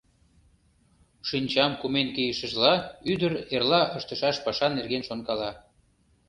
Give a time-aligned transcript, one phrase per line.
[1.29, 2.73] Шинчам кумен кийышыжла,
[3.11, 5.51] ӱдыр эрла ыштышаш паша нерген шонкала.